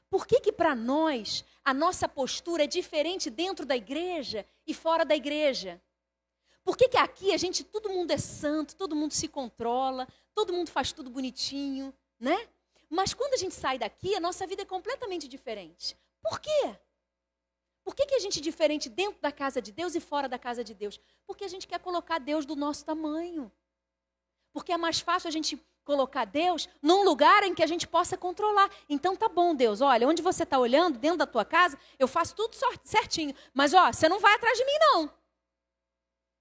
[0.07, 5.03] Por que, que para nós a nossa postura é diferente dentro da igreja e fora
[5.03, 5.81] da igreja?
[6.63, 10.53] Por que, que aqui a gente, todo mundo é santo, todo mundo se controla, todo
[10.53, 12.47] mundo faz tudo bonitinho, né?
[12.87, 15.97] Mas quando a gente sai daqui, a nossa vida é completamente diferente.
[16.21, 16.77] Por quê?
[17.89, 20.37] Por que, que a gente é diferente dentro da casa de Deus e fora da
[20.37, 21.01] casa de Deus?
[21.25, 23.51] Porque a gente quer colocar Deus do nosso tamanho.
[24.53, 28.15] Porque é mais fácil a gente colocar Deus num lugar em que a gente possa
[28.15, 28.69] controlar.
[28.87, 32.35] Então tá bom, Deus, olha, onde você está olhando, dentro da tua casa, eu faço
[32.35, 33.33] tudo certinho.
[33.55, 35.11] Mas ó, você não vai atrás de mim, não.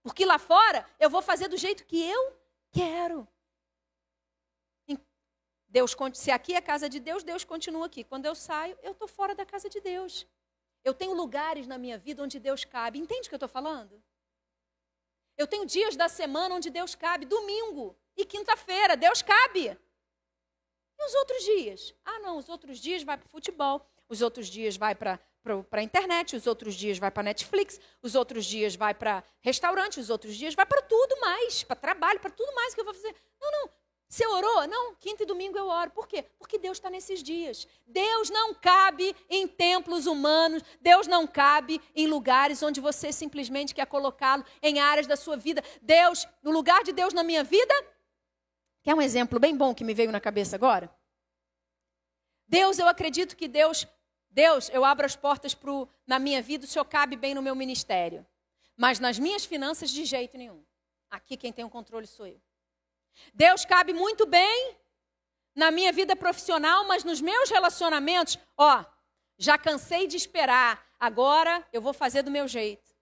[0.03, 2.37] Porque lá fora eu vou fazer do jeito que eu
[2.71, 3.27] quero.
[5.67, 8.05] Deus, se aqui é a casa de Deus, Deus continua aqui.
[8.05, 10.27] Quando eu saio, eu estou fora da casa de Deus.
[10.89, 12.99] Eu tenho lugares na minha vida onde Deus cabe.
[12.99, 14.03] Entende o que eu estou falando?
[15.37, 17.27] Eu tenho dias da semana onde Deus cabe.
[17.27, 19.79] Domingo e quinta-feira, Deus cabe.
[20.99, 21.95] E os outros dias?
[22.05, 23.87] Ah, não, os outros dias vai para o futebol.
[24.09, 25.21] Os outros dias vai para
[25.71, 29.99] para a internet, os outros dias vai para Netflix, os outros dias vai para restaurante,
[29.99, 32.93] os outros dias vai para tudo mais, para trabalho, para tudo mais que eu vou
[32.93, 33.15] fazer.
[33.41, 33.71] Não, não.
[34.09, 34.67] Você orou?
[34.67, 35.91] Não, quinta e domingo eu oro.
[35.91, 36.25] Por quê?
[36.39, 37.69] Porque Deus está nesses dias.
[37.87, 43.87] Deus não cabe em templos humanos, Deus não cabe em lugares onde você simplesmente quer
[43.87, 45.63] colocá-lo em áreas da sua vida.
[45.83, 47.75] Deus, no lugar de Deus na minha vida,
[48.83, 50.91] quer um exemplo bem bom que me veio na cabeça agora?
[52.49, 53.87] Deus, eu acredito que Deus,
[54.31, 57.55] Deus, eu abro as portas pro, na minha vida, o Senhor cabe bem no meu
[57.55, 58.27] ministério.
[58.75, 60.65] Mas nas minhas finanças, de jeito nenhum.
[61.11, 62.41] Aqui quem tem o controle sou eu.
[63.35, 64.77] Deus cabe muito bem
[65.55, 68.85] na minha vida profissional, mas nos meus relacionamentos, ó,
[69.37, 72.95] já cansei de esperar, agora eu vou fazer do meu jeito.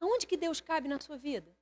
[0.00, 1.54] Aonde que Deus cabe na sua vida?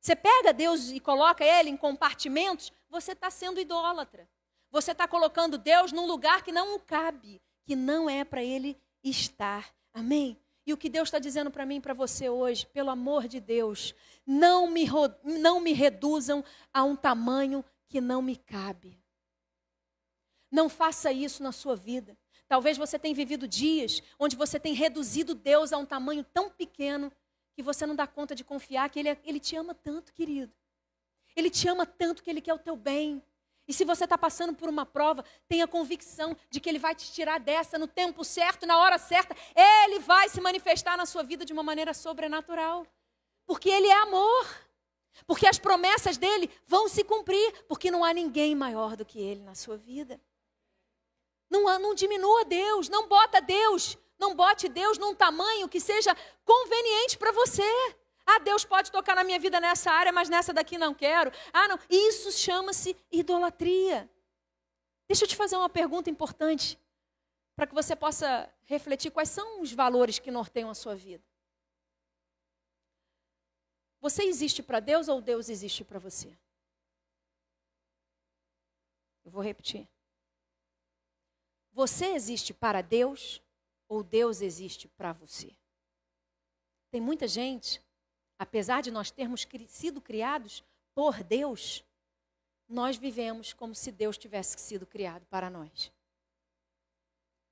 [0.00, 4.28] Você pega Deus e coloca Ele em compartimentos, você está sendo idólatra.
[4.70, 8.76] Você está colocando Deus num lugar que não o cabe, que não é para Ele
[9.02, 9.72] estar.
[9.92, 10.43] Amém?
[10.66, 13.38] E o que Deus está dizendo para mim e para você hoje, pelo amor de
[13.38, 13.94] Deus,
[14.26, 14.86] não me,
[15.22, 18.98] não me reduzam a um tamanho que não me cabe.
[20.50, 22.16] Não faça isso na sua vida.
[22.48, 27.12] Talvez você tenha vivido dias onde você tem reduzido Deus a um tamanho tão pequeno
[27.54, 30.52] que você não dá conta de confiar que Ele, é, ele te ama tanto, querido.
[31.36, 33.22] Ele te ama tanto que Ele quer o teu bem.
[33.66, 37.10] E se você está passando por uma prova, tenha convicção de que Ele vai te
[37.12, 39.34] tirar dessa no tempo certo, na hora certa.
[39.54, 42.86] Ele vai se manifestar na sua vida de uma maneira sobrenatural.
[43.46, 44.46] Porque Ele é amor.
[45.26, 47.64] Porque as promessas dele vão se cumprir.
[47.66, 50.20] Porque não há ninguém maior do que Ele na sua vida.
[51.48, 57.16] Não, não diminua Deus, não bota Deus, não bote Deus num tamanho que seja conveniente
[57.16, 57.62] para você.
[58.26, 61.30] Ah, Deus pode tocar na minha vida nessa área, mas nessa daqui não quero.
[61.52, 61.78] Ah, não.
[61.90, 64.10] Isso chama-se idolatria.
[65.06, 66.78] Deixa eu te fazer uma pergunta importante,
[67.54, 71.22] para que você possa refletir quais são os valores que norteiam a sua vida.
[74.00, 76.36] Você existe para Deus ou Deus existe para você?
[79.24, 79.88] Eu vou repetir.
[81.72, 83.42] Você existe para Deus
[83.88, 85.56] ou Deus existe para você?
[86.90, 87.83] Tem muita gente
[88.38, 91.84] apesar de nós termos sido criados por Deus,
[92.68, 95.92] nós vivemos como se Deus tivesse sido criado para nós.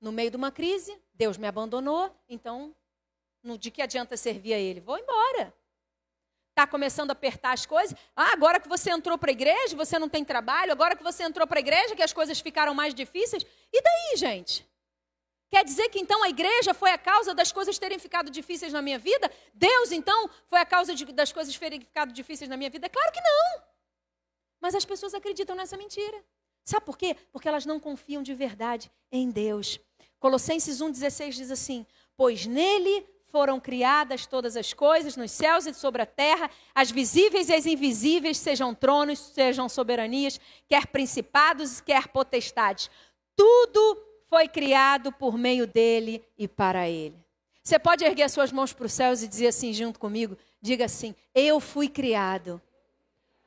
[0.01, 2.75] No meio de uma crise, Deus me abandonou, então
[3.59, 4.81] de que adianta servir a Ele?
[4.81, 5.55] Vou embora.
[6.51, 7.97] Está começando a apertar as coisas.
[8.15, 10.71] Ah, agora que você entrou para a igreja, você não tem trabalho.
[10.71, 13.45] Agora que você entrou para a igreja, que as coisas ficaram mais difíceis.
[13.73, 14.69] E daí, gente?
[15.53, 18.81] Quer dizer que então a igreja foi a causa das coisas terem ficado difíceis na
[18.81, 19.31] minha vida?
[19.53, 22.89] Deus então foi a causa de, das coisas terem ficado difíceis na minha vida?
[22.89, 23.63] Claro que não.
[24.63, 26.25] Mas as pessoas acreditam nessa mentira.
[26.65, 27.15] Sabe por quê?
[27.31, 29.79] Porque elas não confiam de verdade em Deus.
[30.19, 31.85] Colossenses 1,16 diz assim:
[32.17, 37.51] Pois nele foram criadas todas as coisas, nos céus e sobre a terra, as visíveis
[37.51, 42.91] e as invisíveis, sejam tronos, sejam soberanias, quer principados, quer potestades.
[43.37, 47.15] Tudo foi criado por meio dele e para ele.
[47.63, 50.39] Você pode erguer suas mãos para os céus e dizer assim junto comigo?
[50.59, 52.59] Diga assim: Eu fui criado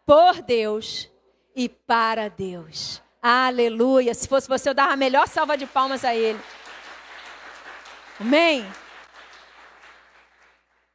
[0.06, 1.10] por Deus
[1.56, 3.02] e para Deus.
[3.20, 4.14] Aleluia.
[4.14, 6.40] Se fosse você, eu dava a melhor salva de palmas a Ele.
[8.20, 8.64] Amém?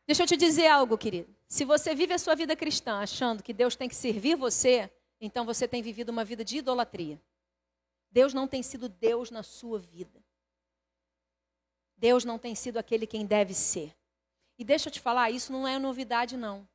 [0.07, 1.35] Deixa eu te dizer algo, querido.
[1.49, 4.89] Se você vive a sua vida cristã achando que Deus tem que servir você,
[5.21, 7.21] então você tem vivido uma vida de idolatria.
[8.11, 10.23] Deus não tem sido Deus na sua vida.
[11.97, 13.95] Deus não tem sido aquele quem deve ser.
[14.59, 16.69] E deixa eu te falar, isso não é novidade, não.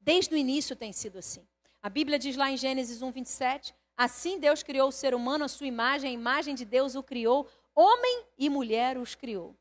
[0.00, 1.46] Desde o início tem sido assim.
[1.82, 5.48] A Bíblia diz lá em Gênesis 1, 27, assim Deus criou o ser humano, a
[5.48, 9.56] sua imagem, a imagem de Deus o criou, homem e mulher os criou.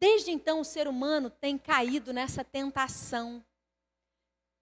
[0.00, 3.44] Desde então o ser humano tem caído nessa tentação.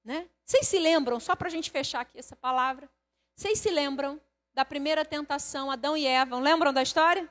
[0.04, 0.28] Né?
[0.44, 2.90] Vocês se lembram, só para a gente fechar aqui essa palavra,
[3.34, 4.20] vocês se lembram
[4.56, 6.38] da primeira tentação, Adão e Eva.
[6.38, 7.30] Lembram da história?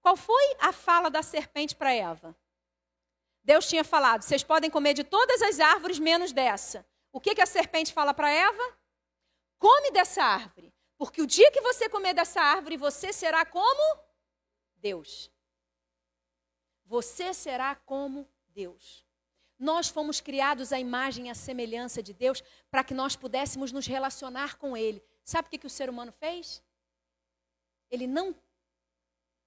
[0.00, 2.34] Qual foi a fala da serpente para Eva?
[3.44, 6.86] Deus tinha falado: vocês podem comer de todas as árvores menos dessa.
[7.12, 8.78] O que, que a serpente fala para Eva?
[9.58, 14.00] Come dessa árvore, porque o dia que você comer dessa árvore, você será como
[14.76, 15.30] Deus.
[16.86, 19.04] Você será como Deus.
[19.58, 23.86] Nós fomos criados à imagem e à semelhança de Deus para que nós pudéssemos nos
[23.86, 25.04] relacionar com Ele.
[25.28, 26.62] Sabe o que, que o ser humano fez?
[27.90, 28.34] Ele não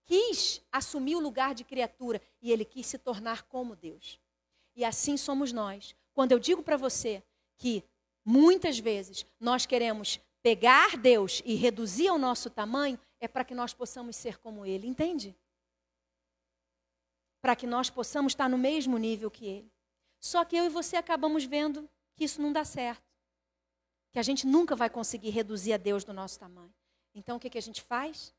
[0.05, 4.19] quis assumir o lugar de criatura e ele quis se tornar como Deus.
[4.75, 5.95] E assim somos nós.
[6.13, 7.23] Quando eu digo para você
[7.57, 7.83] que
[8.23, 13.73] muitas vezes nós queremos pegar Deus e reduzir ao nosso tamanho, é para que nós
[13.73, 15.35] possamos ser como Ele, entende?
[17.41, 19.73] Para que nós possamos estar no mesmo nível que Ele.
[20.19, 23.10] Só que eu e você acabamos vendo que isso não dá certo.
[24.11, 26.73] Que a gente nunca vai conseguir reduzir a Deus do nosso tamanho.
[27.15, 28.33] Então o que, que a gente faz?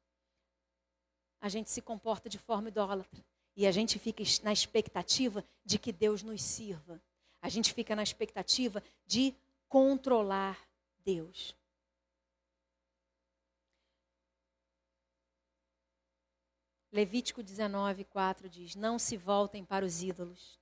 [1.40, 3.24] A gente se comporta de forma idólatra.
[3.56, 7.00] E a gente fica na expectativa de que Deus nos sirva.
[7.40, 9.34] A gente fica na expectativa de
[9.68, 10.58] controlar
[11.04, 11.54] Deus.
[16.90, 20.58] Levítico 19, 4 diz: Não se voltem para os ídolos,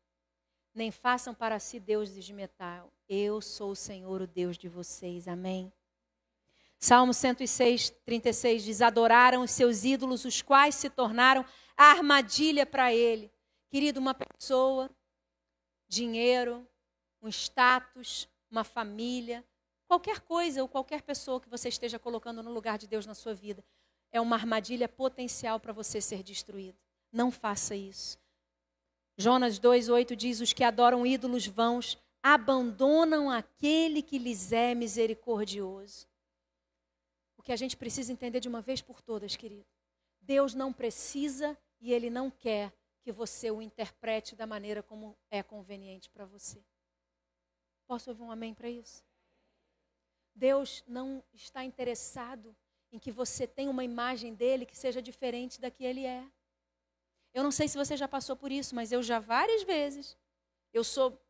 [0.75, 2.93] nem façam para si deuses de metal.
[3.09, 5.27] Eu sou o Senhor, o Deus de vocês.
[5.27, 5.73] Amém.
[6.79, 11.45] Salmo 106, 36 diz: Adoraram os seus ídolos, os quais se tornaram
[11.77, 13.31] armadilha para ele.
[13.69, 14.91] Querido, uma pessoa,
[15.89, 16.67] dinheiro,
[17.23, 19.45] um status, uma família,
[19.87, 23.35] qualquer coisa ou qualquer pessoa que você esteja colocando no lugar de Deus na sua
[23.35, 23.65] vida,
[24.11, 26.79] é uma armadilha potencial para você ser destruído.
[27.13, 28.19] Não faça isso.
[29.21, 36.09] Jonas 2,8 diz: Os que adoram ídolos vãos abandonam aquele que lhes é misericordioso.
[37.37, 39.67] O que a gente precisa entender de uma vez por todas, querido.
[40.23, 45.43] Deus não precisa e Ele não quer que você o interprete da maneira como é
[45.43, 46.63] conveniente para você.
[47.87, 49.03] Posso ouvir um amém para isso?
[50.35, 52.57] Deus não está interessado
[52.91, 56.25] em que você tenha uma imagem dele que seja diferente da que ele é.
[57.33, 60.17] Eu não sei se você já passou por isso, mas eu já várias vezes,
[60.73, 61.21] eu sou,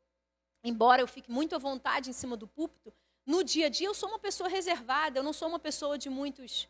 [0.64, 2.92] embora eu fique muito à vontade em cima do púlpito,
[3.26, 6.08] no dia a dia eu sou uma pessoa reservada, eu não sou uma pessoa de
[6.08, 6.68] muitos.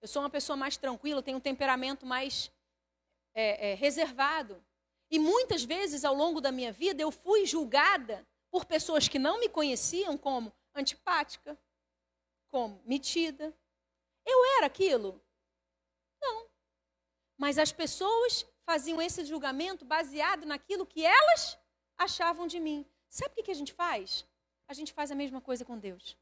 [0.00, 2.50] Eu sou uma pessoa mais tranquila, tenho um temperamento mais
[3.34, 4.64] é, é, reservado.
[5.10, 9.38] E muitas vezes ao longo da minha vida eu fui julgada por pessoas que não
[9.38, 11.58] me conheciam como antipática,
[12.48, 13.54] como metida,
[14.24, 15.20] eu era aquilo?
[16.20, 16.46] Não.
[17.36, 21.58] Mas as pessoas faziam esse julgamento baseado naquilo que elas
[21.98, 22.86] achavam de mim.
[23.08, 24.24] Sabe o que a gente faz?
[24.68, 26.16] A gente faz a mesma coisa com Deus.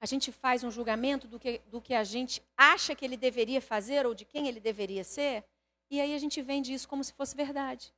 [0.00, 3.60] A gente faz um julgamento do que, do que a gente acha que ele deveria
[3.60, 5.44] fazer ou de quem ele deveria ser,
[5.88, 7.94] e aí a gente vende isso como se fosse verdade.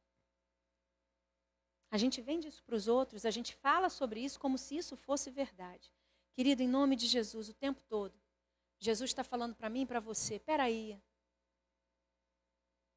[1.90, 4.96] A gente vende isso para os outros, a gente fala sobre isso como se isso
[4.96, 5.90] fosse verdade.
[6.34, 8.14] Querido, em nome de Jesus, o tempo todo,
[8.78, 11.00] Jesus está falando para mim e para você: peraí.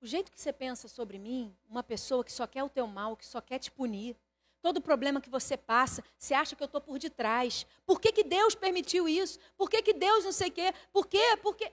[0.01, 3.15] O jeito que você pensa sobre mim, uma pessoa que só quer o teu mal,
[3.15, 4.15] que só quer te punir,
[4.61, 7.65] todo problema que você passa, você acha que eu estou por detrás.
[7.85, 9.39] Por que, que Deus permitiu isso?
[9.55, 10.73] Por que, que Deus não sei o quê?
[10.91, 11.37] Por quê?
[11.41, 11.71] Porque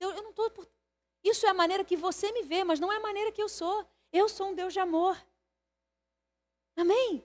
[0.00, 0.68] eu, eu não estou por.
[1.22, 3.48] Isso é a maneira que você me vê, mas não é a maneira que eu
[3.48, 3.86] sou.
[4.12, 5.16] Eu sou um Deus de amor.
[6.76, 7.24] Amém?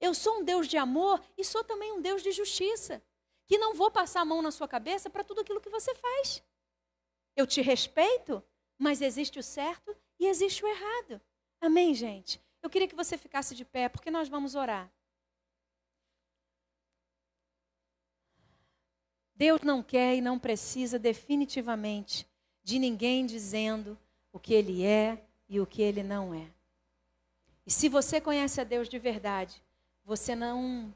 [0.00, 3.02] Eu sou um Deus de amor e sou também um Deus de justiça.
[3.46, 6.42] Que não vou passar a mão na sua cabeça para tudo aquilo que você faz.
[7.36, 8.42] Eu te respeito,
[8.82, 11.20] mas existe o certo e existe o errado.
[11.60, 12.40] Amém, gente?
[12.60, 14.90] Eu queria que você ficasse de pé, porque nós vamos orar.
[19.36, 22.28] Deus não quer e não precisa definitivamente
[22.64, 23.96] de ninguém dizendo
[24.32, 26.50] o que ele é e o que ele não é.
[27.64, 29.62] E se você conhece a Deus de verdade,
[30.04, 30.92] você não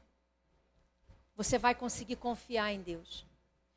[1.35, 3.25] você vai conseguir confiar em Deus.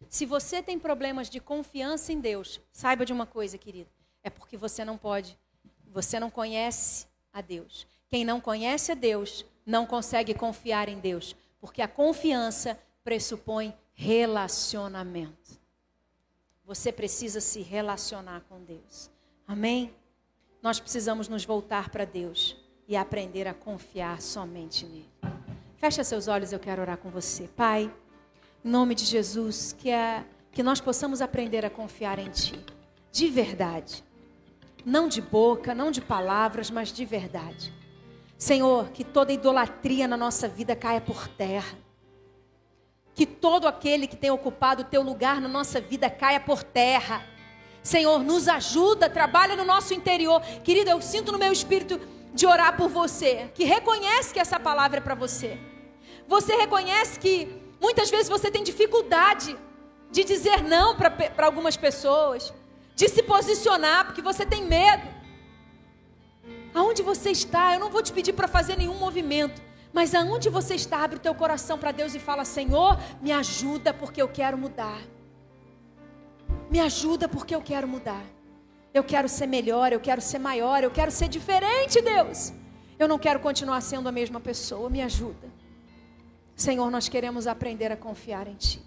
[0.09, 3.91] Se você tem problemas de confiança em Deus, saiba de uma coisa, querido,
[4.23, 5.39] é porque você não pode,
[5.87, 7.87] você não conhece a Deus.
[8.09, 15.59] Quem não conhece a Deus não consegue confiar em Deus, porque a confiança pressupõe relacionamento.
[16.65, 19.11] Você precisa se relacionar com Deus.
[19.47, 19.95] Amém?
[20.63, 22.57] Nós precisamos nos voltar para Deus
[22.87, 25.11] e aprender a confiar somente nele.
[25.77, 27.49] Fecha seus olhos, eu quero orar com você.
[27.49, 27.93] Pai,
[28.65, 32.63] em nome de Jesus, que, é, que nós possamos aprender a confiar em Ti,
[33.11, 34.05] de verdade.
[34.85, 37.73] Não de boca, não de palavras, mas de verdade.
[38.37, 41.77] Senhor, que toda idolatria na nossa vida caia por terra.
[43.15, 47.25] Que todo aquele que tem ocupado o teu lugar na nossa vida caia por terra.
[47.83, 50.41] Senhor, nos ajuda, trabalha no nosso interior.
[50.65, 52.01] Querido, eu sinto no meu espírito
[52.33, 55.59] de orar por você, que reconhece que essa palavra é para você.
[56.29, 57.49] Você reconhece que
[57.81, 59.57] muitas vezes você tem dificuldade
[60.11, 62.53] de dizer não para algumas pessoas,
[63.01, 65.09] de se posicionar, porque você tem medo.
[66.75, 70.75] Aonde você está, eu não vou te pedir para fazer nenhum movimento, mas aonde você
[70.75, 74.59] está, abre o teu coração para Deus e fala: Senhor, me ajuda porque eu quero
[74.59, 75.01] mudar.
[76.71, 78.23] Me ajuda porque eu quero mudar.
[78.93, 82.53] Eu quero ser melhor, eu quero ser maior, eu quero ser diferente, Deus.
[82.99, 85.49] Eu não quero continuar sendo a mesma pessoa, me ajuda.
[86.55, 88.83] Senhor, nós queremos aprender a confiar em Ti.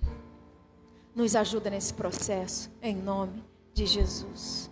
[1.16, 4.70] Nos ajuda nesse processo, em nome de Jesus.